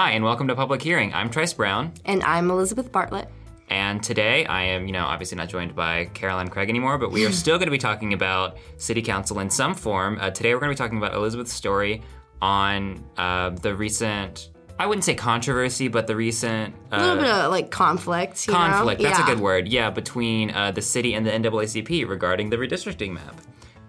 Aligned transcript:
Hi, 0.00 0.12
and 0.12 0.24
welcome 0.24 0.48
to 0.48 0.54
Public 0.54 0.80
Hearing. 0.80 1.12
I'm 1.12 1.28
Trice 1.28 1.52
Brown, 1.52 1.92
And 2.06 2.22
I'm 2.22 2.50
Elizabeth 2.50 2.90
Bartlett. 2.90 3.28
and 3.68 4.02
today 4.02 4.46
I 4.46 4.62
am, 4.62 4.86
you 4.86 4.92
know, 4.92 5.04
obviously 5.04 5.36
not 5.36 5.50
joined 5.50 5.76
by 5.76 6.06
Caroline 6.14 6.48
Craig 6.48 6.70
anymore, 6.70 6.96
but 6.96 7.12
we 7.12 7.26
are 7.26 7.32
still 7.32 7.58
going 7.58 7.66
to 7.66 7.70
be 7.70 7.76
talking 7.76 8.14
about 8.14 8.56
City 8.78 9.02
Council 9.02 9.40
in 9.40 9.50
some 9.50 9.74
form. 9.74 10.16
Uh, 10.18 10.30
today 10.30 10.54
we're 10.54 10.60
going 10.60 10.74
to 10.74 10.74
be 10.74 10.82
talking 10.82 10.96
about 10.96 11.12
Elizabeth's 11.12 11.52
story 11.52 12.00
on 12.40 13.04
uh, 13.18 13.50
the 13.50 13.74
recent, 13.74 14.48
I 14.78 14.86
wouldn't 14.86 15.04
say 15.04 15.14
controversy, 15.14 15.88
but 15.88 16.06
the 16.06 16.16
recent 16.16 16.74
uh, 16.90 16.96
A 16.96 16.98
little 17.02 17.16
bit 17.16 17.30
of 17.30 17.50
like 17.50 17.70
conflict. 17.70 18.46
You 18.46 18.54
conflict. 18.54 19.02
Know? 19.02 19.06
That's 19.06 19.18
yeah. 19.18 19.26
a 19.26 19.34
good 19.34 19.40
word. 19.40 19.68
Yeah, 19.68 19.90
between 19.90 20.50
uh, 20.52 20.70
the 20.70 20.80
city 20.80 21.12
and 21.12 21.26
the 21.26 21.30
NAACP 21.30 22.08
regarding 22.08 22.48
the 22.48 22.56
redistricting 22.56 23.12
map. 23.12 23.38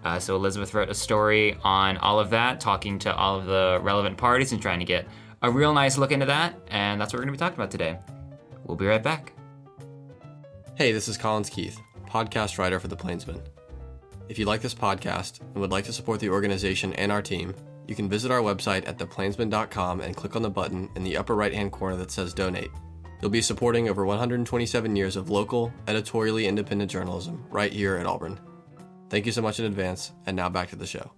Uh, 0.04 0.18
so 0.18 0.36
Elizabeth 0.36 0.74
wrote 0.74 0.90
a 0.90 0.94
story 0.94 1.56
on 1.64 1.96
all 1.96 2.20
of 2.20 2.28
that, 2.30 2.60
talking 2.60 2.98
to 2.98 3.16
all 3.16 3.38
of 3.38 3.46
the 3.46 3.78
relevant 3.80 4.18
parties 4.18 4.52
and 4.52 4.60
trying 4.60 4.80
to 4.80 4.84
get 4.84 5.06
a 5.42 5.50
real 5.50 5.74
nice 5.74 5.98
look 5.98 6.12
into 6.12 6.26
that. 6.26 6.54
And 6.70 7.00
that's 7.00 7.12
what 7.12 7.18
we're 7.18 7.26
going 7.26 7.34
to 7.34 7.38
be 7.38 7.44
talking 7.44 7.58
about 7.58 7.70
today. 7.70 7.98
We'll 8.64 8.76
be 8.76 8.86
right 8.86 9.02
back. 9.02 9.32
Hey, 10.74 10.92
this 10.92 11.08
is 11.08 11.18
Collins 11.18 11.50
Keith, 11.50 11.78
podcast 12.08 12.58
writer 12.58 12.80
for 12.80 12.88
The 12.88 12.96
Plainsman. 12.96 13.42
If 14.28 14.38
you 14.38 14.46
like 14.46 14.62
this 14.62 14.74
podcast 14.74 15.40
and 15.40 15.56
would 15.56 15.70
like 15.70 15.84
to 15.84 15.92
support 15.92 16.20
the 16.20 16.30
organization 16.30 16.94
and 16.94 17.12
our 17.12 17.20
team, 17.20 17.54
you 17.86 17.94
can 17.94 18.08
visit 18.08 18.30
our 18.30 18.40
website 18.40 18.88
at 18.88 18.98
theplainsman.com 18.98 20.00
and 20.00 20.16
click 20.16 20.36
on 20.36 20.42
the 20.42 20.48
button 20.48 20.88
in 20.96 21.02
the 21.02 21.16
upper 21.16 21.34
right 21.34 21.52
hand 21.52 21.72
corner 21.72 21.96
that 21.96 22.10
says 22.10 22.32
Donate. 22.32 22.70
You'll 23.20 23.30
be 23.30 23.42
supporting 23.42 23.88
over 23.88 24.06
127 24.06 24.96
years 24.96 25.16
of 25.16 25.30
local, 25.30 25.72
editorially 25.86 26.46
independent 26.46 26.90
journalism 26.90 27.44
right 27.50 27.72
here 27.72 27.96
at 27.96 28.06
Auburn. 28.06 28.40
Thank 29.10 29.26
you 29.26 29.32
so 29.32 29.42
much 29.42 29.60
in 29.60 29.66
advance, 29.66 30.12
and 30.26 30.36
now 30.36 30.48
back 30.48 30.70
to 30.70 30.76
the 30.76 30.86
show. 30.86 31.12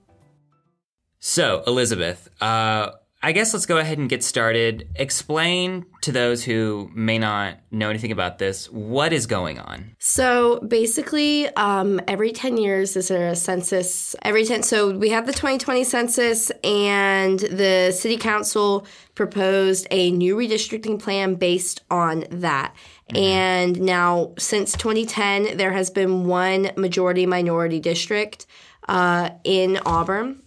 So, 1.20 1.62
Elizabeth, 1.66 2.28
uh, 2.42 2.90
I 3.24 3.32
guess 3.32 3.54
let's 3.54 3.64
go 3.64 3.78
ahead 3.78 3.96
and 3.96 4.06
get 4.06 4.22
started. 4.22 4.86
Explain 4.96 5.86
to 6.02 6.12
those 6.12 6.44
who 6.44 6.90
may 6.92 7.18
not 7.18 7.56
know 7.70 7.88
anything 7.88 8.12
about 8.12 8.36
this 8.36 8.70
what 8.70 9.14
is 9.14 9.26
going 9.26 9.58
on. 9.58 9.96
So 9.98 10.60
basically, 10.60 11.48
um, 11.56 12.02
every 12.06 12.32
10 12.32 12.58
years 12.58 12.96
is 12.96 13.08
there 13.08 13.28
a 13.28 13.34
census. 13.34 14.14
Every 14.20 14.44
10, 14.44 14.62
so 14.62 14.90
we 14.90 15.08
have 15.08 15.24
the 15.24 15.32
2020 15.32 15.84
census, 15.84 16.50
and 16.62 17.40
the 17.40 17.92
city 17.92 18.18
council 18.18 18.86
proposed 19.14 19.86
a 19.90 20.10
new 20.10 20.36
redistricting 20.36 21.00
plan 21.00 21.36
based 21.36 21.80
on 21.90 22.26
that. 22.30 22.76
And 23.14 23.80
now, 23.80 24.34
since 24.38 24.72
2010, 24.72 25.56
there 25.56 25.72
has 25.72 25.88
been 25.88 26.26
one 26.26 26.72
majority 26.76 27.24
minority 27.24 27.80
district 27.80 28.44
uh, 28.86 29.30
in 29.44 29.78
Auburn. 29.86 30.42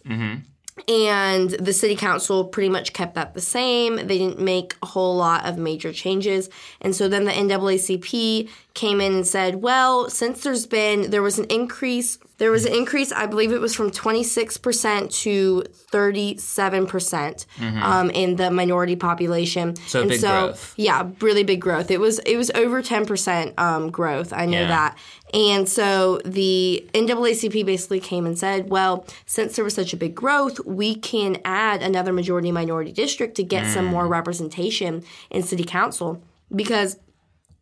And 0.87 1.49
the 1.51 1.73
city 1.73 1.95
council 1.95 2.45
pretty 2.45 2.69
much 2.69 2.93
kept 2.93 3.15
that 3.15 3.33
the 3.33 3.41
same. 3.41 3.95
They 3.95 4.17
didn't 4.17 4.39
make 4.39 4.75
a 4.81 4.85
whole 4.85 5.15
lot 5.15 5.45
of 5.45 5.57
major 5.57 5.91
changes. 5.91 6.49
And 6.81 6.95
so 6.95 7.07
then 7.07 7.25
the 7.25 7.31
NAACP 7.31 8.49
came 8.73 9.01
in 9.01 9.13
and 9.13 9.27
said, 9.27 9.61
well, 9.61 10.09
since 10.09 10.43
there's 10.43 10.65
been, 10.65 11.09
there 11.09 11.21
was 11.23 11.39
an 11.39 11.45
increase, 11.45 12.19
there 12.37 12.51
was 12.51 12.65
an 12.65 12.73
increase, 12.73 13.11
I 13.11 13.25
believe 13.25 13.51
it 13.51 13.59
was 13.59 13.73
from 13.73 13.89
26% 13.89 15.11
to 15.23 15.63
37% 15.91 17.45
um, 17.81 18.09
in 18.11 18.35
the 18.35 18.51
minority 18.51 18.95
population. 18.95 19.73
Mm-hmm. 19.73 19.87
So 19.87 20.01
and 20.01 20.09
big 20.09 20.19
so, 20.19 20.27
growth. 20.27 20.73
Yeah, 20.77 21.09
really 21.21 21.43
big 21.43 21.61
growth. 21.61 21.89
It 21.89 21.99
was, 21.99 22.19
it 22.19 22.37
was 22.37 22.51
over 22.51 22.81
10% 22.83 23.57
um, 23.59 23.89
growth. 23.89 24.33
I 24.33 24.45
know 24.45 24.61
Yeah. 24.61 24.67
that. 24.67 24.97
And 25.33 25.67
so 25.67 26.19
the 26.23 26.87
NAACP 26.93 27.65
basically 27.65 27.99
came 27.99 28.25
and 28.25 28.37
said, 28.37 28.69
well, 28.69 29.05
since 29.25 29.55
there 29.55 29.65
was 29.65 29.73
such 29.73 29.91
a 29.93 29.97
big 29.97 30.15
growth, 30.15 30.59
we 30.65 30.95
can 30.95 31.37
add 31.43 31.81
another 31.81 32.13
majority 32.13 32.51
minority 32.51 32.91
district 32.91 33.35
to 33.35 33.43
get 33.43 33.67
some 33.67 33.85
more 33.85 34.07
representation 34.07 35.03
in 35.29 35.43
city 35.43 35.63
council 35.65 36.21
because 36.55 36.97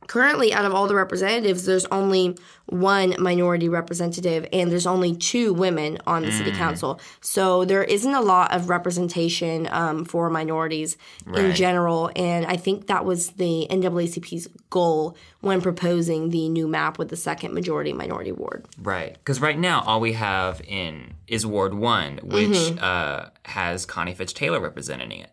currently 0.07 0.53
out 0.53 0.65
of 0.65 0.73
all 0.73 0.87
the 0.87 0.95
representatives 0.95 1.65
there's 1.65 1.85
only 1.85 2.37
one 2.67 3.15
minority 3.19 3.69
representative 3.69 4.47
and 4.51 4.71
there's 4.71 4.87
only 4.87 5.15
two 5.15 5.53
women 5.53 5.97
on 6.07 6.23
the 6.23 6.31
city 6.31 6.51
council 6.51 6.99
so 7.21 7.65
there 7.65 7.83
isn't 7.83 8.13
a 8.13 8.21
lot 8.21 8.53
of 8.53 8.69
representation 8.69 9.67
um, 9.71 10.05
for 10.05 10.29
minorities 10.29 10.97
in 11.35 11.53
general 11.53 12.11
and 12.15 12.45
i 12.45 12.55
think 12.55 12.87
that 12.87 13.05
was 13.05 13.31
the 13.31 13.67
naacp's 13.69 14.47
goal 14.69 15.15
when 15.41 15.61
proposing 15.61 16.29
the 16.29 16.49
new 16.49 16.67
map 16.67 16.97
with 16.97 17.09
the 17.09 17.15
second 17.17 17.53
majority 17.53 17.93
minority 17.93 18.31
ward 18.31 18.65
Right. 18.77 19.13
Because 19.13 19.39
right 19.41 19.57
now, 19.57 19.81
all 19.81 19.99
we 19.99 20.13
have 20.13 20.61
in 20.67 21.15
is 21.27 21.45
Ward 21.45 21.73
1, 21.73 22.19
which 22.23 22.77
uh, 22.79 23.29
has 23.43 23.85
Connie 23.85 24.13
Fitch 24.13 24.33
Taylor 24.33 24.59
representing 24.59 25.11
it. 25.11 25.31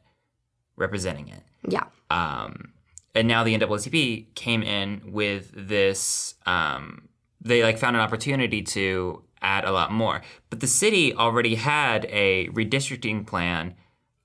Representing 0.76 1.28
it. 1.28 1.42
yeah 1.68 1.84
um, 2.10 2.71
and 3.14 3.28
now 3.28 3.44
the 3.44 3.56
NAACP 3.56 4.34
came 4.34 4.62
in 4.62 5.12
with 5.12 5.52
this. 5.54 6.34
Um, 6.46 7.08
they 7.40 7.62
like 7.62 7.78
found 7.78 7.96
an 7.96 8.02
opportunity 8.02 8.62
to 8.62 9.22
add 9.40 9.64
a 9.64 9.72
lot 9.72 9.90
more, 9.92 10.22
but 10.50 10.60
the 10.60 10.66
city 10.66 11.14
already 11.14 11.56
had 11.56 12.04
a 12.06 12.48
redistricting 12.48 13.26
plan, 13.26 13.74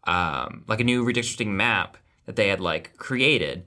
um, 0.04 0.64
like 0.68 0.80
a 0.80 0.84
new 0.84 1.04
redistricting 1.04 1.48
map 1.48 1.98
that 2.26 2.36
they 2.36 2.50
had 2.50 2.60
like 2.60 2.96
created. 2.98 3.66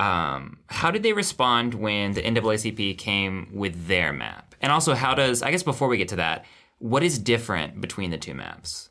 Um, 0.00 0.58
how 0.66 0.90
did 0.90 1.02
they 1.02 1.12
respond 1.12 1.74
when 1.74 2.12
the 2.12 2.22
NAACP 2.22 2.98
came 2.98 3.50
with 3.52 3.86
their 3.86 4.12
map? 4.12 4.54
And 4.60 4.72
also, 4.72 4.94
how 4.94 5.14
does 5.14 5.42
I 5.42 5.50
guess 5.52 5.62
before 5.62 5.88
we 5.88 5.98
get 5.98 6.08
to 6.08 6.16
that, 6.16 6.44
what 6.78 7.02
is 7.02 7.18
different 7.18 7.80
between 7.80 8.10
the 8.10 8.18
two 8.18 8.34
maps? 8.34 8.90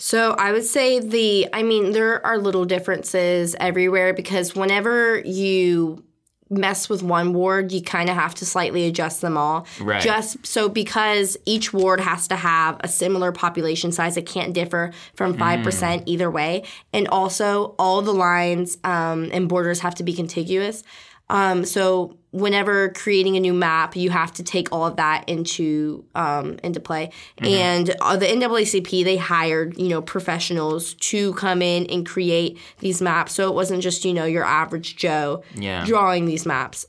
So 0.00 0.32
I 0.32 0.50
would 0.50 0.64
say 0.64 0.98
the, 0.98 1.46
I 1.52 1.62
mean, 1.62 1.92
there 1.92 2.24
are 2.24 2.38
little 2.38 2.64
differences 2.64 3.54
everywhere 3.60 4.14
because 4.14 4.54
whenever 4.54 5.18
you 5.18 6.02
mess 6.48 6.88
with 6.88 7.02
one 7.02 7.34
ward, 7.34 7.70
you 7.70 7.82
kind 7.82 8.08
of 8.08 8.16
have 8.16 8.34
to 8.36 8.46
slightly 8.46 8.86
adjust 8.86 9.20
them 9.20 9.36
all. 9.36 9.66
Right. 9.78 10.00
Just 10.02 10.44
so 10.46 10.70
because 10.70 11.36
each 11.44 11.74
ward 11.74 12.00
has 12.00 12.26
to 12.28 12.36
have 12.36 12.78
a 12.80 12.88
similar 12.88 13.30
population 13.30 13.92
size, 13.92 14.16
it 14.16 14.24
can't 14.24 14.54
differ 14.54 14.92
from 15.14 15.36
5% 15.36 16.02
either 16.06 16.30
way. 16.30 16.64
And 16.94 17.06
also, 17.08 17.74
all 17.78 18.00
the 18.00 18.14
lines 18.14 18.78
um, 18.82 19.28
and 19.32 19.50
borders 19.50 19.80
have 19.80 19.94
to 19.96 20.02
be 20.02 20.14
contiguous. 20.14 20.82
Um, 21.30 21.64
so 21.64 22.16
whenever 22.32 22.90
creating 22.90 23.36
a 23.36 23.40
new 23.40 23.52
map, 23.54 23.96
you 23.96 24.10
have 24.10 24.32
to 24.34 24.42
take 24.42 24.72
all 24.72 24.84
of 24.84 24.96
that 24.96 25.28
into 25.28 26.04
um, 26.14 26.58
into 26.64 26.80
play. 26.80 27.10
And 27.40 27.94
uh, 28.00 28.16
the 28.16 28.26
NAACP 28.26 29.04
they 29.04 29.16
hired 29.16 29.78
you 29.78 29.88
know 29.88 30.02
professionals 30.02 30.94
to 30.94 31.32
come 31.34 31.62
in 31.62 31.86
and 31.86 32.04
create 32.04 32.58
these 32.80 33.00
maps. 33.00 33.32
So 33.32 33.48
it 33.48 33.54
wasn't 33.54 33.82
just 33.82 34.04
you 34.04 34.12
know 34.12 34.24
your 34.26 34.44
average 34.44 34.96
Joe 34.96 35.42
Yeah. 35.54 35.84
drawing 35.86 36.26
these 36.26 36.44
maps. 36.46 36.86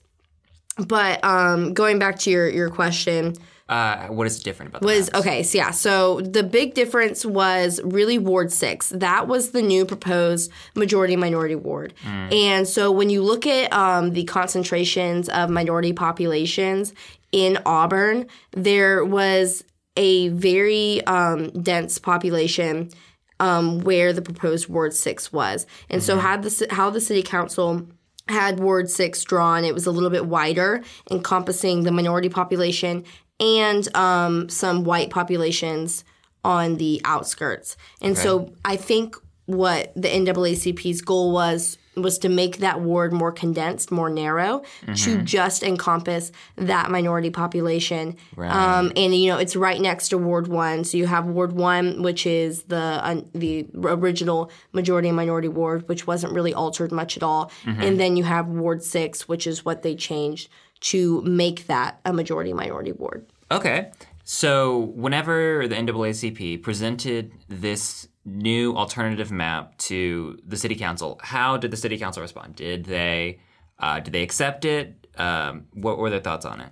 But 0.78 1.24
um, 1.24 1.74
going 1.74 2.00
back 2.00 2.18
to 2.20 2.32
your 2.32 2.50
your 2.50 2.70
question, 2.70 3.36
Uh, 3.72 4.08
what 4.08 4.28
is 4.28 4.44
different 4.44 4.70
about 4.70 4.82
the 4.82 4.86
was 4.86 5.10
maps? 5.14 5.26
okay 5.26 5.44
so 5.44 5.58
yeah 5.58 5.72
so 5.72 6.20
the 6.20 6.44
big 6.44 6.74
difference 6.74 7.26
was 7.26 7.80
really 7.86 8.18
ward 8.18 8.52
6 8.52 8.90
that 8.90 9.30
was 9.30 9.52
the 9.52 9.62
new 9.62 9.86
proposed 9.86 10.52
majority 10.76 11.16
minority 11.16 11.56
ward 11.56 11.94
and 12.04 12.68
so 12.68 12.92
when 12.92 13.10
you 13.10 13.24
look 13.24 13.48
at 13.48 13.72
um, 13.72 14.12
the 14.12 14.26
concentrations 14.26 15.30
of 15.30 15.50
minority 15.50 15.94
populations 15.94 16.94
in 17.32 17.58
auburn 17.66 18.28
there 18.52 19.06
was 19.06 19.64
a 19.96 20.28
very 20.30 21.02
um, 21.06 21.50
dense 21.52 21.98
population 21.98 22.90
um, 23.40 23.80
where 23.80 24.12
the 24.12 24.22
proposed 24.22 24.68
ward 24.68 24.94
6 24.94 25.32
was 25.32 25.66
and 25.90 26.04
so 26.04 26.18
had 26.18 26.44
the 26.44 26.68
how 26.72 26.90
the 26.90 27.00
city 27.00 27.24
council 27.24 27.88
had 28.28 28.60
Ward 28.60 28.90
6 28.90 29.24
drawn. 29.26 29.66
It 29.66 29.74
was 29.74 29.86
a 29.86 29.92
little 29.92 30.10
bit 30.10 30.26
wider, 30.26 30.82
encompassing 31.10 31.84
the 31.84 31.92
minority 31.92 32.30
population 32.30 33.04
and 33.42 33.94
um, 33.98 34.48
some 34.48 34.84
white 34.86 35.10
populations 35.10 36.06
on 36.46 36.78
the 36.78 37.02
outskirts. 37.04 37.76
And 38.02 38.16
so 38.18 38.54
I 38.64 38.76
think 38.78 39.16
what 39.48 39.92
the 39.96 40.08
NAACP's 40.08 41.02
goal 41.02 41.34
was 41.34 41.78
was 41.98 42.18
to 42.20 42.30
make 42.30 42.60
that 42.60 42.80
ward 42.80 43.12
more 43.12 43.34
condensed, 43.34 43.92
more 43.92 44.10
narrow, 44.10 44.62
to 44.96 45.22
just 45.24 45.62
encompass 45.62 46.32
that 46.56 46.90
minority 46.90 47.30
population. 47.30 48.16
Um, 48.54 48.94
and 48.96 49.14
you 49.14 49.30
know, 49.30 49.38
it's 49.38 49.58
right 49.58 49.80
next 49.80 50.08
to 50.10 50.18
Ward 50.18 50.48
One, 50.48 50.86
so 50.86 50.96
you 50.96 51.06
have 51.08 51.26
Ward 51.26 51.52
One, 51.52 52.02
which 52.02 52.26
is 52.26 52.64
the 52.64 52.78
uh, 52.78 53.22
the 53.34 53.68
original 53.76 54.52
majority 54.72 55.10
and 55.10 55.18
minority 55.18 55.50
ward, 55.50 55.90
which 55.90 56.08
wasn't 56.08 56.32
really 56.34 56.54
altered 56.54 56.94
much 56.94 57.18
at 57.18 57.24
all, 57.24 57.52
and 57.66 58.00
then 58.00 58.16
you 58.16 58.24
have 58.24 58.48
Ward 58.48 58.84
Six, 58.84 59.28
which 59.28 59.46
is 59.46 59.66
what 59.66 59.82
they 59.82 59.94
changed 59.96 60.50
to 60.82 61.22
make 61.22 61.68
that 61.68 62.00
a 62.06 62.14
majority 62.14 62.54
minority 62.54 62.92
board. 62.92 63.26
Okay. 63.50 63.92
So, 64.24 64.92
whenever 64.96 65.68
the 65.68 65.76
NAACP 65.76 66.62
presented 66.62 67.32
this 67.50 68.08
new 68.24 68.76
alternative 68.76 69.32
map 69.32 69.78
to 69.78 70.40
the 70.46 70.58
city 70.58 70.76
council, 70.76 71.20
how 71.24 71.58
did 71.58 71.72
the 71.72 71.78
city 71.78 71.98
council 71.98 72.22
respond? 72.22 72.56
Did 72.56 72.86
they 72.86 73.40
uh, 73.80 74.00
did 74.00 74.14
they 74.14 74.22
accept 74.22 74.64
it? 74.64 75.08
Um, 75.18 75.66
what 75.74 75.98
were 75.98 76.10
their 76.10 76.20
thoughts 76.20 76.46
on 76.46 76.62
it? 76.62 76.70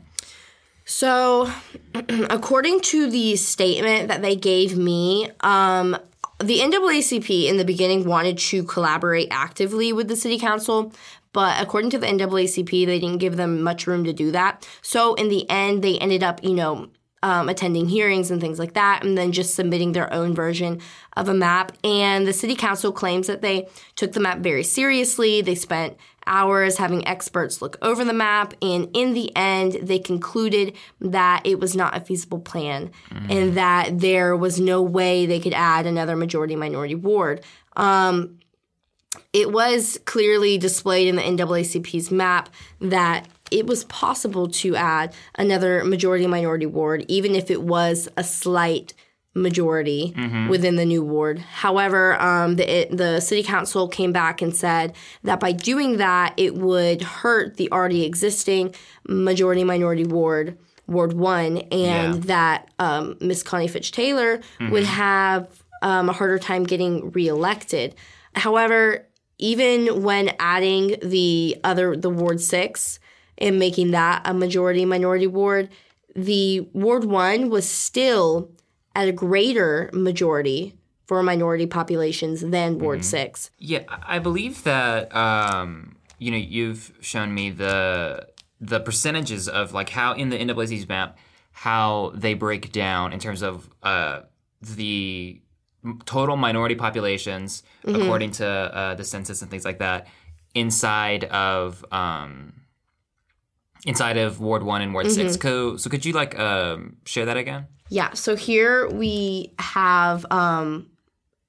So, 0.86 1.52
according 2.30 2.82
to 2.82 3.10
the 3.10 3.36
statement 3.36 4.08
that 4.08 4.22
they 4.22 4.36
gave 4.36 4.78
me, 4.78 5.30
um, 5.42 5.98
the 6.40 6.60
NAACP 6.60 7.48
in 7.48 7.58
the 7.58 7.66
beginning 7.66 8.06
wanted 8.06 8.38
to 8.38 8.64
collaborate 8.64 9.28
actively 9.30 9.92
with 9.92 10.08
the 10.08 10.16
city 10.16 10.40
council, 10.40 10.94
but 11.34 11.62
according 11.62 11.92
to 11.92 11.98
the 11.98 12.08
NAACP, 12.08 12.86
they 12.86 13.00
didn't 13.00 13.20
give 13.20 13.38
them 13.38 13.62
much 13.62 13.88
room 13.88 14.04
to 14.06 14.14
do 14.14 14.32
that. 14.32 14.68
So 14.82 15.14
in 15.16 15.30
the 15.30 15.50
end, 15.50 15.84
they 15.84 15.98
ended 15.98 16.24
up, 16.24 16.44
you 16.44 16.54
know, 16.54 16.90
um, 17.22 17.50
attending 17.50 17.88
hearings 17.88 18.32
and 18.32 18.40
things 18.40 18.60
like 18.60 18.74
that, 18.74 19.04
and 19.04 19.18
then 19.18 19.32
just 19.32 19.54
submitting 19.54 19.92
their 19.92 20.12
own 20.14 20.34
version 20.34 20.80
of 21.18 21.28
a 21.28 21.34
map. 21.34 21.74
And 21.84 22.26
the 22.26 22.34
city 22.34 22.56
council 22.56 22.92
claims 22.92 23.28
that 23.28 23.42
they 23.42 23.68
took 23.96 24.14
the 24.14 24.20
map 24.20 24.40
very 24.40 24.64
seriously. 24.64 25.42
They 25.42 25.56
spent 25.56 25.98
hours 26.26 26.78
having 26.78 27.06
experts 27.08 27.62
look 27.62 27.78
over 27.82 28.06
the 28.06 28.14
map, 28.14 28.54
and 28.62 28.90
in 28.94 29.14
the 29.14 29.36
end, 29.36 29.74
they 29.82 30.00
concluded 30.00 30.76
that 31.02 31.42
it 31.44 31.60
was 31.60 31.76
not 31.76 31.98
a 31.98 32.02
feasible 32.02 32.40
plan 32.40 32.92
and 33.30 33.56
that 33.56 34.00
there 34.00 34.36
was 34.38 34.60
no 34.60 34.82
way 34.82 35.26
they 35.26 35.40
could 35.40 35.54
add 35.54 35.86
another 35.86 36.16
majority 36.16 36.56
minority 36.56 36.96
ward. 36.96 37.44
Um, 37.76 38.40
it 39.34 39.52
was 39.52 40.00
clearly 40.06 40.58
displayed 40.58 41.08
in 41.08 41.16
the 41.16 41.22
NAACP's 41.22 42.12
map 42.12 42.50
that 42.80 43.28
it 43.52 43.66
was 43.66 43.84
possible 43.86 44.48
to 44.48 44.76
add 44.76 45.14
another 45.36 45.84
majority 45.84 46.28
minority 46.28 46.68
ward, 46.68 47.04
even 47.08 47.34
if 47.36 47.50
it 47.50 47.62
was 47.64 48.08
a 48.18 48.24
slight 48.24 48.94
majority 49.36 50.14
within 50.50 50.76
the 50.76 50.86
new 50.86 51.04
ward. 51.04 51.40
However, 51.40 52.20
um, 52.22 52.56
the, 52.58 52.70
it, 52.82 52.96
the 52.98 53.20
city 53.20 53.42
council 53.44 53.88
came 53.88 54.12
back 54.12 54.42
and 54.42 54.56
said 54.56 54.96
that 55.24 55.40
by 55.40 55.52
doing 55.52 55.98
that, 55.98 56.34
it 56.38 56.56
would 56.56 57.02
hurt 57.02 57.58
the 57.58 57.72
already 57.72 58.04
existing 58.06 58.76
majority 59.08 59.64
minority 59.64 60.04
ward. 60.06 60.58
Ward 60.88 61.14
one, 61.14 61.58
and 61.72 62.16
Yeah. 62.16 62.22
that 62.26 62.70
um, 62.80 63.16
Miss 63.22 63.44
Connie 63.44 63.68
Fitch 63.68 63.92
Taylor 63.92 64.42
would 64.60 64.84
have 64.86 65.48
um, 65.84 66.10
a 66.10 66.14
harder 66.14 66.40
time 66.40 66.64
getting 66.64 67.12
reelected. 67.12 67.94
However, 68.36 69.08
even 69.38 70.04
when 70.04 70.32
adding 70.40 70.96
the 71.02 71.58
other 71.64 71.96
the 71.96 72.10
Ward 72.10 72.42
six 72.42 73.00
and 73.38 73.58
making 73.58 73.92
that 73.92 74.22
a 74.26 74.34
majority 74.34 74.86
minority 74.86 75.28
ward, 75.28 75.70
the 76.16 76.62
Ward 76.74 77.06
one 77.06 77.50
was 77.50 77.68
still 77.68 78.52
at 78.96 79.08
a 79.08 79.12
greater 79.12 79.90
majority 79.94 80.76
for 81.06 81.24
minority 81.24 81.66
populations 81.66 82.42
than 82.42 82.80
Ward 82.80 83.04
six. 83.04 83.50
Yeah, 83.58 83.84
I 83.88 84.20
believe 84.20 84.64
that 84.64 85.16
um, 85.16 85.96
you 86.20 86.32
know 86.32 86.38
you've 86.38 86.94
shown 87.00 87.34
me 87.34 87.50
the 87.50 88.28
the 88.62 88.80
percentages 88.80 89.48
of 89.48 89.74
like 89.74 89.90
how 89.90 90.14
in 90.14 90.30
the 90.30 90.38
NAACP's 90.38 90.88
map 90.88 91.18
how 91.52 92.12
they 92.14 92.34
break 92.34 92.72
down 92.72 93.12
in 93.14 93.20
terms 93.20 93.42
of 93.42 93.70
uh, 93.84 94.22
the 94.62 95.42
total 96.06 96.36
minority 96.36 96.76
populations 96.76 97.64
according 97.86 98.32
to 98.32 98.46
uh, 98.46 98.96
the 98.96 99.04
census 99.04 99.42
and 99.42 99.50
things 99.50 99.66
like 99.66 99.80
that 99.80 100.08
inside 100.56 101.24
of 101.26 101.86
um, 101.92 102.54
inside 103.86 104.18
of 104.18 104.40
Ward 104.40 104.64
One 104.64 104.82
and 104.82 104.94
Ward 104.94 105.12
Six. 105.12 105.38
Co- 105.38 105.78
so 105.78 105.90
could 105.90 106.06
you 106.06 106.14
like 106.14 106.38
um, 106.38 106.98
share 107.06 107.26
that 107.26 107.38
again? 107.38 107.68
Yeah, 107.90 108.14
so 108.14 108.36
here 108.36 108.88
we 108.90 109.54
have 109.58 110.26
um, 110.32 110.90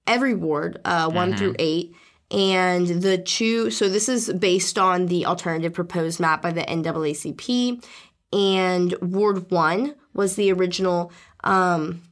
every 0.07 0.35
ward, 0.35 0.81
uh, 0.85 1.11
one 1.11 1.37
through 1.37 1.55
eight, 1.59 1.95
and 2.31 2.87
the 2.87 3.19
two. 3.19 3.71
So 3.71 3.89
this 3.89 4.09
is 4.09 4.33
based 4.33 4.79
on 4.79 5.07
the 5.07 5.27
alternative 5.27 5.75
proposed 5.75 6.19
map 6.21 6.41
by 6.41 6.53
the 6.53 6.63
NAACP, 6.63 7.85
and 8.33 8.95
Ward 9.03 9.51
one 9.51 9.95
was 10.15 10.37
the 10.37 10.53
original. 10.53 11.13
Um, 11.45 12.03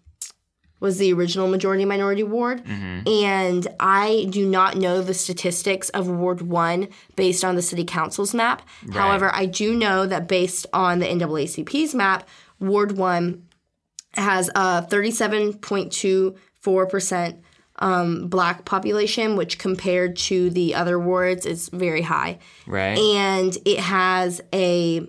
was 0.80 0.98
the 0.98 1.12
original 1.12 1.48
majority 1.48 1.84
minority 1.84 2.22
ward. 2.22 2.62
And 3.06 3.66
I 3.80 4.28
do 4.30 4.48
not 4.48 4.76
know 4.76 5.02
the 5.02 5.14
statistics 5.14 5.88
of 5.90 6.08
Ward 6.08 6.40
1 6.42 6.88
based 7.16 7.44
on 7.44 7.56
the 7.56 7.62
city 7.62 7.84
council's 7.84 8.32
map. 8.34 8.62
However, 8.92 9.34
I 9.34 9.46
do 9.46 9.74
know 9.74 10.06
that 10.06 10.28
based 10.28 10.66
on 10.72 11.00
the 11.00 11.06
NAACP's 11.06 11.94
map, 11.94 12.28
Ward 12.60 12.96
1 12.96 13.42
has 14.14 14.48
a 14.54 14.86
37.24% 14.90 17.42
um, 17.80 18.26
black 18.28 18.64
population, 18.64 19.36
which 19.36 19.58
compared 19.58 20.16
to 20.16 20.50
the 20.50 20.74
other 20.74 20.98
wards 20.98 21.46
is 21.46 21.68
very 21.68 22.02
high. 22.02 22.40
Right. 22.66 22.98
And 22.98 23.56
it 23.64 23.78
has 23.78 24.40
a 24.52 25.08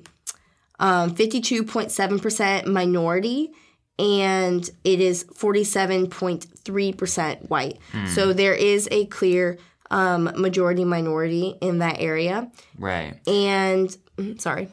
um, 0.79 1.15
52.7% 1.15 2.67
minority 2.67 3.51
and 3.99 4.69
it 4.83 5.01
is 5.01 5.23
47.3% 5.25 7.49
white. 7.49 7.79
So 8.07 8.33
there 8.33 8.53
is 8.53 8.87
a 8.91 9.05
clear 9.07 9.57
um, 9.91 10.31
majority 10.35 10.85
minority 10.85 11.57
in 11.61 11.79
that 11.79 11.99
area. 11.99 12.51
right. 12.77 13.15
And 13.27 13.89
mm, 14.17 14.39
sorry. 14.39 14.69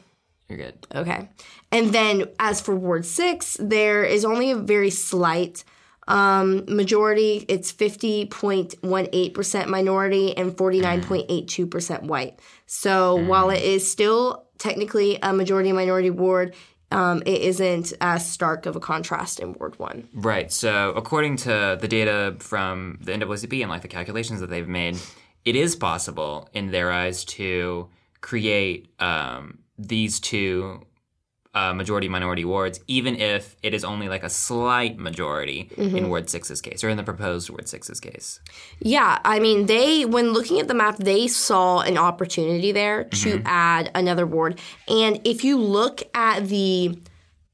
You're 0.47 0.59
good. 0.59 0.87
Okay. 0.95 1.27
And 1.71 1.91
then 1.93 2.25
as 2.39 2.61
for 2.61 2.73
Ward 2.75 3.05
6, 3.05 3.57
there 3.59 4.05
is 4.05 4.23
only 4.23 4.51
a 4.51 4.55
very 4.55 4.89
slight 4.89 5.65
um, 6.07 6.63
majority. 6.73 7.43
It's 7.49 7.73
50.18% 7.73 9.67
minority 9.67 10.37
and 10.37 10.55
49.82% 10.55 12.03
white. 12.03 12.39
So 12.65 13.15
while 13.15 13.49
it 13.49 13.61
is 13.61 13.91
still 13.91 14.45
technically 14.57 15.19
a 15.21 15.33
majority 15.33 15.73
minority 15.73 16.09
ward, 16.09 16.55
um, 16.91 17.21
it 17.25 17.41
isn't 17.41 17.93
as 17.99 18.29
stark 18.29 18.65
of 18.65 18.75
a 18.75 18.79
contrast 18.79 19.39
in 19.39 19.53
Ward 19.53 19.77
1. 19.77 20.09
Right. 20.13 20.51
So, 20.51 20.91
according 20.91 21.37
to 21.37 21.77
the 21.79 21.87
data 21.87 22.35
from 22.39 22.99
the 23.01 23.11
NAACP 23.11 23.61
and 23.61 23.69
like 23.69 23.81
the 23.81 23.87
calculations 23.87 24.39
that 24.39 24.49
they've 24.49 24.67
made, 24.67 24.97
it 25.43 25.55
is 25.55 25.75
possible 25.75 26.49
in 26.53 26.71
their 26.71 26.91
eyes 26.91 27.25
to 27.25 27.89
create 28.21 28.89
um, 28.99 29.59
these 29.77 30.19
two 30.19 30.85
uh, 31.57 31.73
majority 31.73 32.07
minority 32.07 32.45
wards, 32.45 32.79
even 32.87 33.15
if 33.15 33.55
it 33.63 33.73
is 33.73 33.83
only 33.83 34.07
like 34.07 34.23
a 34.23 34.29
slight 34.29 34.99
majority 34.99 35.71
in 35.75 36.07
Ward 36.09 36.27
6's 36.27 36.61
case 36.61 36.83
or 36.83 36.89
in 36.89 36.97
the 36.97 37.03
proposed 37.03 37.49
Ward 37.49 37.65
6's 37.65 37.99
case. 37.99 38.39
Yeah, 38.79 39.19
I 39.25 39.39
mean, 39.39 39.65
they 39.65 40.05
when 40.05 40.33
looking 40.33 40.59
at 40.59 40.67
the 40.67 40.75
map, 40.75 40.97
they 40.97 41.27
saw 41.27 41.79
an 41.79 41.97
opportunity 41.97 42.71
there 42.71 43.05
to 43.05 43.41
add 43.45 43.89
another 43.95 44.27
ward. 44.27 44.59
And 44.87 45.19
if 45.25 45.43
you 45.43 45.57
look 45.57 46.03
at 46.13 46.47
the 46.47 46.99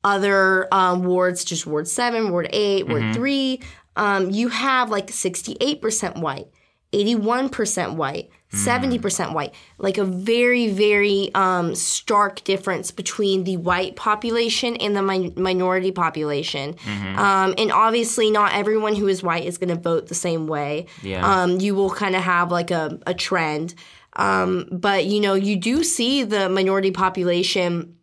other 0.03 0.67
um, 0.73 1.05
wards, 1.05 1.45
just 1.45 1.65
Ward 1.65 1.87
Seven, 1.87 2.31
Ward 2.31 2.49
8 2.51 2.87
Ward 2.89 3.13
Three, 3.13 3.61
um, 3.95 4.31
you 4.31 4.49
have 4.49 4.89
like 4.89 5.07
68% 5.07 6.19
white, 6.19 6.47
81% 6.91 7.95
white, 7.95 8.29
eighty-one 8.53 8.99
percent 9.01 9.33
white. 9.33 9.33
70% 9.33 9.33
white, 9.33 9.53
like 9.77 9.97
a 9.97 10.03
very, 10.05 10.67
very 10.71 11.31
um, 11.33 11.75
stark 11.75 12.43
difference 12.43 12.91
between 12.91 13.43
the 13.43 13.57
white 13.57 13.95
population 13.95 14.75
and 14.77 14.95
the 14.95 15.01
min- 15.01 15.33
minority 15.35 15.91
population. 15.91 16.75
Um, 17.17 17.55
and 17.57 17.71
obviously, 17.71 18.31
not 18.31 18.53
everyone 18.53 18.95
who 18.95 19.07
is 19.07 19.23
white 19.23 19.45
is 19.45 19.57
going 19.57 19.69
to 19.69 19.81
vote 19.81 20.07
the 20.07 20.15
same 20.15 20.47
way. 20.47 20.85
Yeah. 21.01 21.25
Um, 21.25 21.59
you 21.59 21.75
will 21.75 21.89
kind 21.89 22.15
of 22.15 22.21
have 22.23 22.51
like 22.51 22.71
a, 22.71 22.99
a 23.07 23.13
trend. 23.13 23.73
Um, 24.15 24.67
but, 24.71 25.05
you 25.05 25.19
know, 25.19 25.33
you 25.33 25.55
do 25.55 25.83
see 25.83 26.23
the 26.23 26.47
minority 26.47 26.91
population 26.91 27.97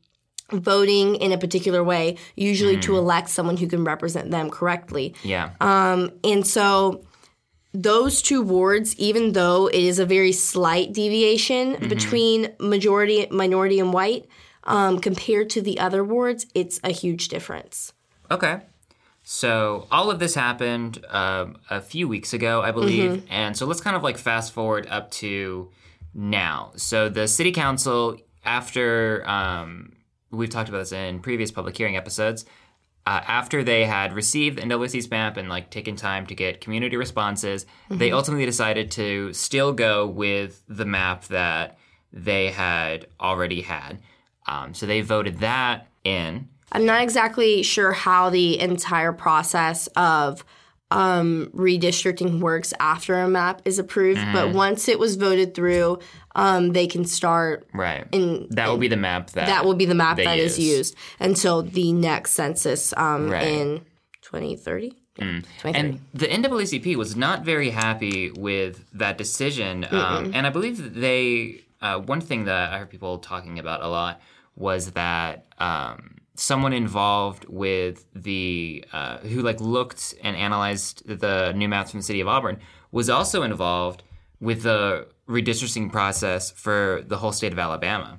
voting 0.52 1.14
in 1.16 1.30
a 1.30 1.38
particular 1.38 1.84
way, 1.84 2.16
usually 2.34 2.76
to 2.80 2.96
elect 2.96 3.28
someone 3.28 3.56
who 3.56 3.68
can 3.68 3.84
represent 3.84 4.32
them 4.32 4.50
correctly. 4.50 5.14
Yeah. 5.22 5.50
Um 5.60 6.10
and 6.24 6.44
so 6.44 7.04
those 7.72 8.20
two 8.22 8.42
wards, 8.42 8.96
even 8.96 9.32
though 9.32 9.68
it 9.68 9.80
is 9.80 9.98
a 9.98 10.06
very 10.06 10.32
slight 10.32 10.92
deviation 10.92 11.88
between 11.88 12.52
majority, 12.58 13.26
minority, 13.30 13.78
and 13.78 13.92
white, 13.92 14.26
um, 14.64 14.98
compared 14.98 15.50
to 15.50 15.62
the 15.62 15.78
other 15.78 16.02
wards, 16.02 16.46
it's 16.54 16.80
a 16.82 16.90
huge 16.90 17.28
difference. 17.28 17.92
Okay. 18.30 18.60
So 19.22 19.86
all 19.90 20.10
of 20.10 20.18
this 20.18 20.34
happened 20.34 21.04
um, 21.08 21.58
a 21.68 21.80
few 21.80 22.08
weeks 22.08 22.32
ago, 22.32 22.62
I 22.62 22.72
believe, 22.72 23.24
and 23.30 23.56
so 23.56 23.66
let's 23.66 23.80
kind 23.80 23.94
of 23.94 24.02
like 24.02 24.18
fast 24.18 24.52
forward 24.52 24.88
up 24.90 25.10
to 25.12 25.70
now. 26.14 26.72
So 26.76 27.08
the 27.08 27.28
city 27.28 27.52
council, 27.52 28.16
after 28.44 29.22
um, 29.28 29.92
we've 30.30 30.50
talked 30.50 30.68
about 30.68 30.78
this 30.78 30.92
in 30.92 31.20
previous 31.20 31.50
public 31.50 31.76
hearing 31.76 31.96
episodes, 31.96 32.44
uh, 33.06 33.20
after 33.26 33.64
they 33.64 33.86
had 33.86 34.12
received 34.12 34.58
the 34.58 34.62
NWC's 34.62 35.10
map 35.10 35.36
and 35.36 35.48
like 35.48 35.70
taken 35.70 35.96
time 35.96 36.26
to 36.26 36.34
get 36.34 36.60
community 36.60 36.96
responses, 36.96 37.66
they 37.88 38.12
ultimately 38.12 38.46
decided 38.46 38.90
to 38.92 39.32
still 39.32 39.72
go 39.72 40.06
with 40.06 40.62
the 40.68 40.84
map 40.84 41.24
that 41.26 41.78
they 42.12 42.50
had 42.50 43.06
already 43.20 43.62
had. 43.62 43.98
Um, 44.46 44.74
so 44.74 44.86
they 44.86 45.00
voted 45.00 45.38
that 45.40 45.86
in. 46.04 46.48
I'm 46.72 46.84
not 46.84 47.02
exactly 47.02 47.62
sure 47.62 47.92
how 47.92 48.30
the 48.30 48.60
entire 48.60 49.12
process 49.12 49.86
of 49.96 50.44
um, 50.90 51.50
redistricting 51.54 52.40
works 52.40 52.74
after 52.80 53.14
a 53.20 53.28
map 53.28 53.62
is 53.64 53.78
approved, 53.78 54.20
but 54.32 54.52
once 54.52 54.88
it 54.88 54.98
was 54.98 55.16
voted 55.16 55.54
through, 55.54 55.98
um, 56.34 56.72
they 56.72 56.86
can 56.86 57.04
start. 57.04 57.68
Right. 57.72 58.06
In, 58.12 58.48
that 58.50 58.68
will 58.68 58.76
be 58.78 58.88
the 58.88 58.96
map 58.96 59.30
that 59.30 59.46
that 59.46 59.64
will 59.64 59.74
be 59.74 59.86
the 59.86 59.94
map 59.94 60.16
that 60.16 60.38
is 60.38 60.58
use. 60.58 60.76
used 60.78 60.96
until 61.20 61.62
the 61.62 61.92
next 61.92 62.32
census 62.32 62.92
um, 62.96 63.30
Right. 63.30 63.46
in 63.46 63.78
2030. 64.22 64.96
Yeah, 65.18 65.40
that's. 65.62 65.76
And 65.76 66.00
the 66.14 66.26
NAACP 66.26 66.96
was 66.96 67.14
not 67.14 67.44
very 67.44 67.70
happy 67.70 68.30
with 68.30 68.84
that 68.94 69.18
decision. 69.18 69.86
Um, 69.90 70.32
and 70.34 70.46
I 70.46 70.50
believe 70.50 70.82
that 70.82 70.94
they, 70.94 71.62
uh, 71.82 71.98
one 71.98 72.20
thing 72.20 72.44
that 72.44 72.72
I 72.72 72.78
heard 72.78 72.90
people 72.90 73.18
talking 73.18 73.58
about 73.58 73.82
a 73.82 73.88
lot 73.88 74.20
was 74.56 74.92
that 74.92 75.46
um, 75.58 76.19
someone 76.40 76.72
involved 76.72 77.44
with 77.48 78.06
the, 78.14 78.82
uh, 78.92 79.18
who 79.18 79.42
like 79.42 79.60
looked 79.60 80.14
and 80.22 80.34
analyzed 80.36 81.06
the 81.06 81.52
new 81.52 81.68
maps 81.68 81.90
from 81.90 82.00
the 82.00 82.04
city 82.04 82.20
of 82.20 82.28
Auburn 82.28 82.58
was 82.92 83.10
also 83.10 83.42
involved 83.42 84.02
with 84.40 84.62
the 84.62 85.06
redistricting 85.28 85.92
process 85.92 86.50
for 86.50 87.04
the 87.06 87.18
whole 87.18 87.30
state 87.32 87.52
of 87.52 87.58
Alabama, 87.58 88.18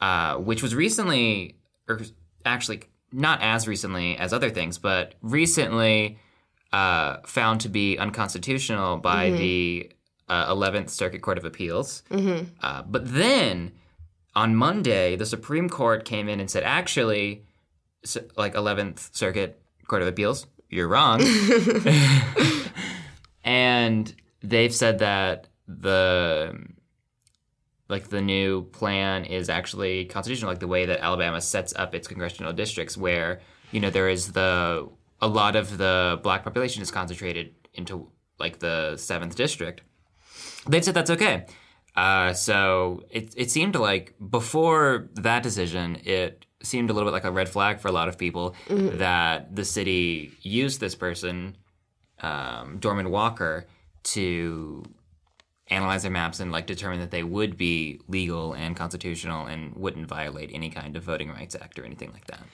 uh, 0.00 0.36
which 0.36 0.62
was 0.62 0.74
recently, 0.74 1.56
or 1.88 2.00
actually 2.44 2.82
not 3.12 3.40
as 3.40 3.66
recently 3.66 4.16
as 4.18 4.34
other 4.34 4.50
things, 4.50 4.76
but 4.76 5.14
recently 5.22 6.18
uh, 6.74 7.16
found 7.24 7.62
to 7.62 7.70
be 7.70 7.96
unconstitutional 7.96 8.98
by 8.98 9.30
the 9.38 9.90
uh, 10.28 10.54
11th 10.54 10.90
Circuit 10.90 11.22
Court 11.22 11.38
of 11.38 11.46
Appeals. 11.46 12.02
Uh, 12.62 12.82
but 12.82 13.10
then 13.10 13.72
on 14.38 14.54
Monday, 14.54 15.16
the 15.16 15.26
Supreme 15.26 15.68
Court 15.68 16.04
came 16.04 16.28
in 16.28 16.38
and 16.38 16.48
said, 16.48 16.62
actually, 16.62 17.42
like 18.36 18.54
11th 18.54 19.12
Circuit 19.12 19.60
Court 19.88 20.00
of 20.00 20.06
Appeals, 20.06 20.46
you're 20.70 20.86
wrong. 20.86 21.20
and 23.44 24.14
they've 24.40 24.72
said 24.72 25.00
that 25.00 25.48
the 25.66 26.56
like 27.88 28.10
the 28.10 28.20
new 28.20 28.62
plan 28.66 29.24
is 29.24 29.48
actually 29.48 30.04
constitutional, 30.04 30.52
like 30.52 30.60
the 30.60 30.68
way 30.68 30.86
that 30.86 31.00
Alabama 31.00 31.40
sets 31.40 31.74
up 31.74 31.92
its 31.92 32.06
congressional 32.06 32.52
districts, 32.52 32.96
where 32.96 33.40
you 33.72 33.80
know 33.80 33.90
there 33.90 34.08
is 34.08 34.32
the 34.32 34.88
a 35.20 35.26
lot 35.26 35.56
of 35.56 35.78
the 35.78 36.20
black 36.22 36.44
population 36.44 36.80
is 36.80 36.92
concentrated 36.92 37.54
into 37.74 38.08
like 38.38 38.60
the 38.60 38.96
seventh 38.98 39.34
district. 39.34 39.80
They've 40.68 40.84
said 40.84 40.94
that's 40.94 41.10
okay. 41.10 41.46
Uh, 41.98 42.32
so 42.32 43.02
it 43.10 43.34
it 43.36 43.50
seemed 43.50 43.74
like 43.74 44.14
before 44.30 45.08
that 45.14 45.42
decision, 45.42 45.98
it 46.04 46.46
seemed 46.62 46.90
a 46.90 46.92
little 46.92 47.08
bit 47.08 47.12
like 47.12 47.24
a 47.24 47.32
red 47.32 47.48
flag 47.48 47.80
for 47.80 47.88
a 47.88 47.92
lot 47.92 48.08
of 48.08 48.16
people 48.16 48.54
that 48.68 49.56
the 49.56 49.64
city 49.64 50.30
used 50.42 50.78
this 50.78 50.94
person, 50.94 51.56
um, 52.20 52.78
Dorman 52.78 53.10
Walker, 53.10 53.66
to 54.14 54.84
analyze 55.66 56.02
their 56.02 56.12
maps 56.12 56.38
and 56.38 56.52
like 56.52 56.66
determine 56.68 57.00
that 57.00 57.10
they 57.10 57.24
would 57.24 57.56
be 57.56 58.00
legal 58.06 58.52
and 58.52 58.76
constitutional 58.76 59.46
and 59.46 59.74
wouldn't 59.74 60.06
violate 60.06 60.50
any 60.54 60.70
kind 60.70 60.96
of 60.96 61.02
voting 61.02 61.30
rights 61.30 61.56
act 61.60 61.80
or 61.80 61.84
anything 61.84 62.12
like 62.12 62.26
that. 62.28 62.44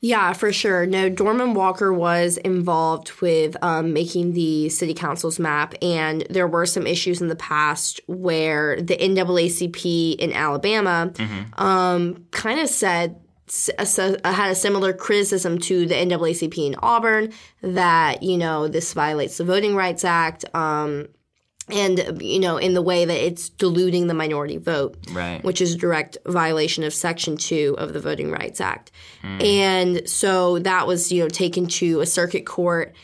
Yeah, 0.00 0.34
for 0.34 0.52
sure. 0.52 0.84
No, 0.86 1.08
Dorman 1.08 1.54
Walker 1.54 1.92
was 1.92 2.36
involved 2.36 3.12
with 3.20 3.56
um, 3.62 3.92
making 3.92 4.34
the 4.34 4.68
city 4.68 4.92
council's 4.92 5.38
map, 5.38 5.74
and 5.80 6.26
there 6.28 6.46
were 6.46 6.66
some 6.66 6.86
issues 6.86 7.20
in 7.22 7.28
the 7.28 7.36
past 7.36 8.00
where 8.06 8.80
the 8.80 8.96
NAACP 8.96 10.16
in 10.16 10.32
Alabama 10.32 11.12
um, 11.54 12.26
kind 12.30 12.60
of 12.60 12.68
said 12.68 13.16
had 13.48 14.50
a 14.50 14.54
similar 14.54 14.92
criticism 14.92 15.58
to 15.58 15.86
the 15.86 15.94
NAACP 15.94 16.66
in 16.66 16.76
Auburn 16.82 17.32
that 17.62 18.22
you 18.22 18.36
know 18.36 18.68
this 18.68 18.92
violates 18.92 19.38
the 19.38 19.44
Voting 19.44 19.74
Rights 19.76 20.04
Act. 20.04 20.44
Um, 20.54 21.06
and 21.68 22.22
you 22.22 22.38
know 22.38 22.56
in 22.58 22.74
the 22.74 22.82
way 22.82 23.04
that 23.04 23.16
it's 23.26 23.48
diluting 23.48 24.06
the 24.06 24.14
minority 24.14 24.56
vote 24.56 24.96
Right. 25.12 25.42
which 25.44 25.60
is 25.60 25.74
a 25.74 25.78
direct 25.78 26.16
violation 26.26 26.84
of 26.84 26.94
section 26.94 27.36
2 27.36 27.74
of 27.78 27.92
the 27.92 28.00
voting 28.00 28.30
rights 28.30 28.60
act 28.60 28.90
and 29.22 30.08
so 30.08 30.58
that 30.60 30.86
was 30.86 31.10
you 31.10 31.22
know 31.22 31.28
taken 31.28 31.66
to 31.66 32.00
a 32.00 32.06
circuit 32.06 32.46
court 32.46 32.94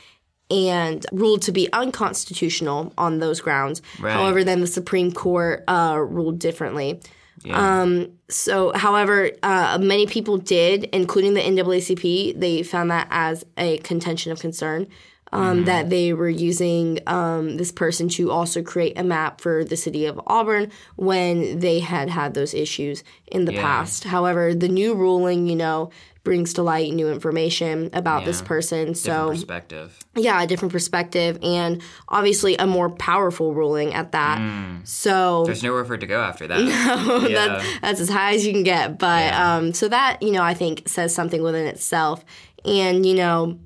and 0.51 1.05
ruled 1.13 1.43
to 1.43 1.53
be 1.53 1.69
unconstitutional 1.73 2.93
on 2.97 3.19
those 3.19 3.41
grounds 3.41 3.83
Right. 4.01 4.13
however 4.13 4.45
then 4.45 4.61
the 4.61 4.67
supreme 4.67 5.11
court 5.13 5.65
uh, 5.67 5.97
ruled 5.99 6.39
differently 6.39 7.01
Yeah. 7.45 8.05
so, 8.29 8.71
however, 8.75 9.31
uh, 9.43 9.79
many 9.83 10.07
people 10.07 10.37
did, 10.39 10.85
including 10.93 11.35
the 11.35 11.41
NAACP, 11.41 12.39
they 12.39 12.63
found 12.63 12.91
that 12.93 13.09
as 13.11 13.45
a 13.59 13.79
contention 13.79 14.31
of 14.31 14.39
concern. 14.39 14.87
Um, 15.33 15.65
That 15.65 15.89
they 15.91 16.13
were 16.13 16.29
using 16.29 16.99
um, 17.07 17.57
this 17.57 17.73
person 17.73 18.09
to 18.11 18.31
also 18.31 18.63
create 18.63 18.99
a 18.99 19.03
map 19.05 19.41
for 19.41 19.65
the 19.65 19.77
city 19.77 20.05
of 20.07 20.21
Auburn 20.27 20.71
when 20.97 21.59
they 21.61 21.79
had 21.81 22.11
had 22.11 22.35
those 22.35 22.53
issues 22.55 23.03
in 23.27 23.47
the 23.47 23.53
Yeah. 23.55 23.63
past. 23.63 24.05
However, 24.05 24.55
the 24.55 24.69
new 24.69 24.95
ruling, 24.95 25.47
you 25.47 25.57
know, 25.57 25.91
brings 26.25 26.53
to 26.53 26.63
light 26.63 26.93
new 26.93 27.09
information 27.11 27.91
about 27.93 28.25
this 28.25 28.41
Yeah. 28.41 28.47
person. 28.47 28.79
Different 28.93 28.97
So, 28.99 29.31
perspective. 29.31 29.99
yeah, 30.15 30.41
a 30.41 30.47
different 30.47 30.71
perspective 30.71 31.37
and 31.43 31.83
obviously 32.09 32.55
a 32.59 32.67
more 32.67 32.91
powerful 32.91 33.55
ruling 33.55 33.93
at 33.95 34.13
that. 34.13 34.39
So, 34.85 35.43
There's 35.47 35.63
nowhere 35.65 35.85
for 35.85 35.95
it 35.95 36.01
to 36.01 36.07
go 36.07 36.21
after 36.21 36.47
that. 36.47 36.59
that's, 37.23 37.31
yeah. 37.31 37.63
that's 37.81 38.01
as 38.01 38.09
high 38.09 38.35
as 38.35 38.47
you 38.47 38.53
can 38.53 38.63
get. 38.63 38.99
But 38.99 39.33
um, 39.35 39.73
so 39.73 39.89
that 39.89 40.23
you 40.23 40.31
know, 40.31 40.43
I 40.43 40.55
think 40.55 40.87
says 40.87 41.15
something 41.15 41.43
within 41.43 41.67
itself. 41.67 42.25
And 42.65 43.05
you 43.05 43.15
know, 43.15 43.59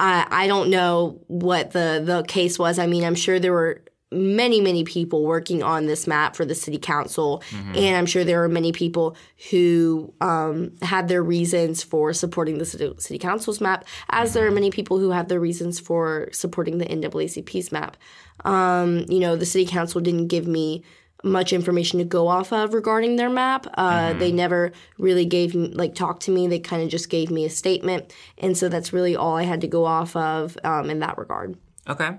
I 0.00 0.26
I 0.30 0.46
don't 0.46 0.70
know 0.70 1.20
what 1.26 1.72
the 1.72 2.02
the 2.04 2.22
case 2.24 2.58
was. 2.58 2.78
I 2.78 2.86
mean, 2.86 3.04
I'm 3.04 3.14
sure 3.14 3.38
there 3.38 3.52
were 3.52 3.82
many 4.10 4.60
many 4.60 4.84
people 4.84 5.24
working 5.24 5.62
on 5.62 5.86
this 5.86 6.06
map 6.06 6.34
for 6.34 6.46
the 6.46 6.54
city 6.54 6.78
council, 6.78 7.42
and 7.76 7.96
I'm 7.96 8.06
sure 8.06 8.24
there 8.24 8.42
are 8.42 8.48
many 8.48 8.72
people 8.72 9.16
who 9.50 10.14
um, 10.20 10.72
had 10.80 11.08
their 11.08 11.22
reasons 11.22 11.82
for 11.82 12.12
supporting 12.14 12.58
the 12.58 12.64
city, 12.64 12.90
city 12.98 13.18
council's 13.18 13.60
map, 13.60 13.84
as 14.08 14.32
there 14.32 14.46
are 14.46 14.50
many 14.50 14.70
people 14.70 14.98
who 14.98 15.10
have 15.10 15.28
their 15.28 15.40
reasons 15.40 15.78
for 15.78 16.28
supporting 16.32 16.78
the 16.78 16.86
NAACP's 16.86 17.70
map. 17.70 17.96
Um, 18.44 19.04
you 19.08 19.20
know, 19.20 19.36
the 19.36 19.46
city 19.46 19.66
council 19.66 20.00
didn't 20.00 20.28
give 20.28 20.46
me 20.46 20.84
much 21.24 21.52
information 21.52 21.98
to 21.98 22.04
go 22.04 22.28
off 22.28 22.52
of 22.52 22.74
regarding 22.74 23.16
their 23.16 23.30
map. 23.30 23.66
Uh, 23.74 24.12
They 24.14 24.32
never 24.32 24.72
really 24.98 25.24
gave 25.24 25.54
me, 25.54 25.68
like, 25.68 25.94
talked 25.94 26.22
to 26.24 26.30
me. 26.30 26.46
They 26.46 26.60
kind 26.60 26.82
of 26.82 26.88
just 26.88 27.10
gave 27.10 27.30
me 27.30 27.44
a 27.44 27.50
statement. 27.50 28.12
And 28.38 28.56
so 28.56 28.68
that's 28.68 28.92
really 28.92 29.16
all 29.16 29.36
I 29.36 29.42
had 29.42 29.60
to 29.62 29.66
go 29.66 29.84
off 29.84 30.14
of 30.14 30.56
um, 30.64 30.90
in 30.90 31.00
that 31.00 31.18
regard. 31.18 31.56
Okay. 31.88 32.18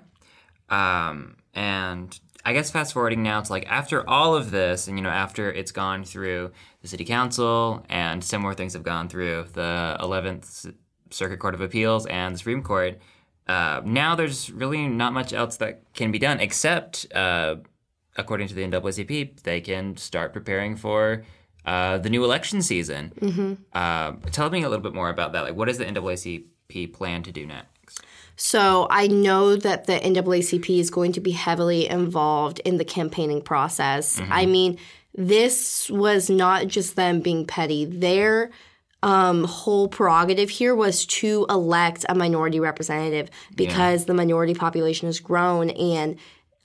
Um, 0.69 1.37
and 1.53 2.19
I 2.45 2.53
guess 2.53 2.71
fast 2.71 2.93
forwarding 2.93 3.23
now 3.23 3.41
to 3.41 3.51
like 3.51 3.69
after 3.69 4.07
all 4.09 4.35
of 4.35 4.51
this, 4.51 4.87
and 4.87 4.97
you 4.97 5.03
know, 5.03 5.09
after 5.09 5.51
it's 5.51 5.71
gone 5.71 6.03
through 6.03 6.51
the 6.81 6.87
city 6.87 7.05
council 7.05 7.85
and 7.89 8.23
similar 8.23 8.53
things 8.53 8.73
have 8.73 8.83
gone 8.83 9.09
through 9.09 9.45
the 9.53 9.97
11th 9.99 10.73
Circuit 11.09 11.39
Court 11.39 11.53
of 11.53 11.61
Appeals 11.61 12.05
and 12.05 12.35
the 12.35 12.39
Supreme 12.39 12.63
Court, 12.63 12.99
uh, 13.47 13.81
now 13.83 14.15
there's 14.15 14.51
really 14.51 14.87
not 14.87 15.11
much 15.11 15.33
else 15.33 15.57
that 15.57 15.81
can 15.93 16.11
be 16.11 16.19
done 16.19 16.39
except, 16.39 17.07
uh, 17.13 17.55
according 18.19 18.47
to 18.49 18.53
the 18.53 18.63
NAACP, 18.63 19.41
they 19.41 19.61
can 19.61 19.97
start 19.97 20.33
preparing 20.33 20.75
for 20.75 21.23
uh, 21.65 21.97
the 21.97 22.09
new 22.09 22.23
election 22.23 22.61
season. 22.61 23.13
Mm-hmm. 23.19 23.53
Uh, 23.73 24.13
tell 24.31 24.49
me 24.49 24.63
a 24.63 24.69
little 24.69 24.83
bit 24.83 24.93
more 24.93 25.09
about 25.09 25.33
that. 25.33 25.43
Like, 25.43 25.55
what 25.55 25.67
does 25.67 25.77
the 25.77 25.85
NAACP 25.85 26.93
plan 26.93 27.23
to 27.23 27.31
do 27.31 27.45
next? 27.45 28.01
So 28.35 28.87
I 28.89 29.07
know 29.07 29.57
that 29.57 29.85
the 29.85 29.99
NAACP 29.99 30.79
is 30.79 30.89
going 30.89 31.11
to 31.13 31.19
be 31.19 31.31
heavily 31.31 31.89
involved 31.89 32.59
in 32.59 32.77
the 32.77 32.85
campaigning 32.85 33.41
process. 33.41 34.21
I 34.29 34.45
mean, 34.45 34.77
this 35.13 35.89
was 35.89 36.29
not 36.29 36.67
just 36.67 36.95
them 36.95 37.19
being 37.19 37.45
petty. 37.45 37.83
Their 37.83 38.51
um, 39.03 39.43
whole 39.43 39.89
prerogative 39.89 40.49
here 40.49 40.73
was 40.75 41.05
to 41.05 41.45
elect 41.49 42.05
a 42.07 42.15
minority 42.15 42.59
representative 42.59 43.29
because 43.55 44.05
the 44.05 44.13
minority 44.13 44.53
population 44.53 45.07
has 45.07 45.19
grown 45.19 45.69
and 45.71 46.17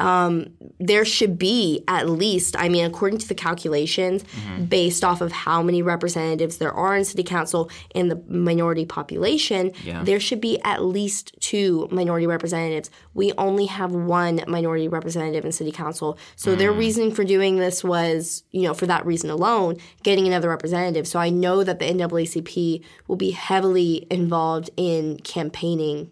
um, 0.05 0.33
there 0.79 1.05
should 1.05 1.39
be 1.39 1.83
at 1.89 2.09
least, 2.09 2.57
I 2.59 2.69
mean, 2.69 2.85
according 2.85 3.19
to 3.21 3.29
the 3.29 3.35
calculations, 3.35 4.23
based 4.69 5.03
off 5.03 5.21
of 5.21 5.33
how 5.33 5.63
many 5.63 5.81
representatives 5.83 6.59
there 6.59 6.73
are 6.73 6.95
in 6.97 7.05
city 7.05 7.23
council 7.23 7.71
and 7.95 8.11
the 8.11 8.23
minority 8.29 8.85
population, 8.85 9.73
Yeah. 9.85 10.03
there 10.05 10.21
should 10.21 10.41
be 10.41 10.61
at 10.63 10.85
least 10.85 11.33
two 11.41 11.89
minority 11.91 12.27
representatives. 12.27 12.91
We 13.15 13.33
only 13.39 13.67
have 13.67 13.93
one 13.93 14.41
minority 14.47 14.89
representative 14.89 15.45
in 15.45 15.53
city 15.53 15.73
council. 15.73 16.19
So 16.37 16.55
their 16.55 16.73
reasoning 16.73 17.13
for 17.13 17.25
doing 17.25 17.57
this 17.57 17.83
was, 17.83 18.43
you 18.51 18.63
know, 18.63 18.75
for 18.75 18.87
that 18.87 19.07
reason 19.07 19.31
alone, 19.31 19.77
getting 20.03 20.27
another 20.27 20.51
representative. 20.51 21.07
So 21.07 21.19
I 21.19 21.31
know 21.31 21.65
that 21.65 21.79
the 21.79 21.87
NAACP 21.87 22.83
will 23.09 23.17
be 23.17 23.31
heavily 23.31 24.07
involved 24.11 24.69
in 24.77 25.19
campaigning 25.19 26.11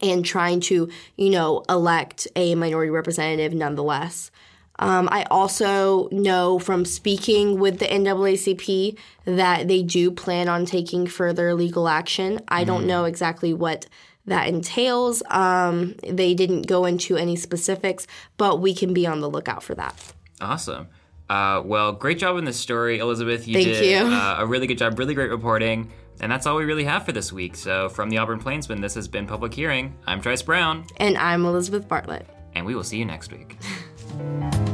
and 0.00 0.24
trying 0.24 0.60
to, 0.60 0.88
you 1.16 1.30
know, 1.30 1.62
elect 1.68 2.28
a 2.36 2.54
minority 2.54 2.90
representative 2.90 3.52
nonetheless. 3.52 4.30
Um, 4.78 5.10
I 5.12 5.24
also 5.30 6.08
know 6.10 6.58
from 6.58 6.86
speaking 6.86 7.60
with 7.60 7.80
the 7.80 7.86
NAACP 7.86 8.96
that 9.26 9.68
they 9.68 9.82
do 9.82 10.10
plan 10.10 10.48
on 10.48 10.64
taking 10.64 11.06
further 11.06 11.52
legal 11.54 11.86
action. 11.86 12.40
I 12.48 12.64
don't 12.64 12.86
know 12.86 13.04
exactly 13.04 13.52
what 13.52 13.86
that 14.24 14.48
entails. 14.48 15.22
Um, 15.28 15.96
they 16.02 16.32
didn't 16.34 16.66
go 16.66 16.86
into 16.86 17.16
any 17.16 17.36
specifics, 17.36 18.06
but 18.38 18.60
we 18.60 18.74
can 18.74 18.94
be 18.94 19.06
on 19.06 19.20
the 19.20 19.28
lookout 19.28 19.62
for 19.62 19.74
that. 19.74 19.94
Awesome. 20.40 20.88
Uh, 21.28 21.62
well, 21.64 21.92
great 21.92 22.18
job 22.18 22.38
in 22.38 22.44
this 22.44 22.58
story, 22.58 22.98
Elizabeth. 22.98 23.46
You 23.46 23.54
Thank 23.54 23.66
did 23.66 23.84
you. 23.84 24.12
Uh, 24.12 24.36
a 24.38 24.46
really 24.46 24.66
good 24.66 24.78
job, 24.78 24.98
really 24.98 25.14
great 25.14 25.30
reporting. 25.30 25.92
And 26.20 26.30
that's 26.30 26.46
all 26.46 26.56
we 26.56 26.64
really 26.64 26.84
have 26.84 27.04
for 27.06 27.12
this 27.12 27.32
week. 27.32 27.56
So, 27.56 27.88
from 27.88 28.10
the 28.10 28.18
Auburn 28.18 28.38
Plainsman, 28.40 28.80
this 28.80 28.94
has 28.94 29.08
been 29.08 29.26
Public 29.26 29.54
Hearing. 29.54 29.94
I'm 30.06 30.20
Trice 30.20 30.42
Brown, 30.42 30.84
And 30.98 31.16
I'm 31.16 31.44
Elizabeth 31.46 31.88
Bartlett. 31.88 32.26
and 32.54 32.66
we 32.66 32.74
will 32.74 32.84
see 32.84 32.98
you 32.98 33.04
next 33.06 33.32
week. 33.32 33.56